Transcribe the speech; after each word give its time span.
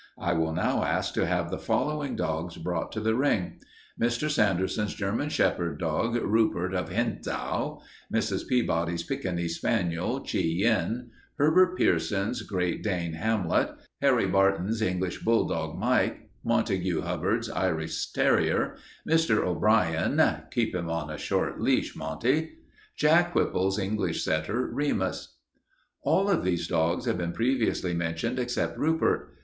I 0.17 0.33
will 0.33 0.51
now 0.53 0.83
ask 0.83 1.13
to 1.13 1.27
have 1.27 1.51
the 1.51 1.59
following 1.59 2.15
dogs 2.15 2.57
brought 2.57 2.91
to 2.93 2.99
the 2.99 3.13
ring: 3.13 3.61
Mr. 4.01 4.31
Sanderson's 4.31 4.95
German 4.95 5.29
shepherd 5.29 5.77
dog, 5.77 6.15
Rupert 6.15 6.73
of 6.73 6.89
Hentzau; 6.89 7.81
Mrs. 8.11 8.47
Peabody's 8.47 9.03
Pekingese 9.03 9.57
spaniel, 9.57 10.19
Chi 10.21 10.39
Yen; 10.39 11.11
Herbert 11.37 11.77
Pierson's 11.77 12.41
Great 12.41 12.81
Dane, 12.81 13.13
Hamlet; 13.13 13.75
Harry 14.01 14.25
Barton's 14.25 14.81
English 14.81 15.19
bulldog, 15.21 15.77
Mike; 15.77 16.31
Montague 16.43 17.01
Hubbard's 17.01 17.47
Irish 17.51 18.11
terrier, 18.11 18.77
Mr. 19.07 19.45
O'Brien 19.45 20.19
(keep 20.49 20.73
him 20.73 20.89
on 20.89 21.11
a 21.11 21.17
short 21.19 21.61
leash, 21.61 21.95
Monty); 21.95 22.53
Jack 22.95 23.35
Whipple's 23.35 23.77
English 23.77 24.23
setter, 24.23 24.65
Remus." 24.65 25.35
All 26.01 26.27
of 26.27 26.43
these 26.43 26.67
dogs 26.67 27.05
have 27.05 27.19
been 27.19 27.33
previously 27.33 27.93
mentioned 27.93 28.39
except 28.39 28.79
Rupert. 28.79 29.35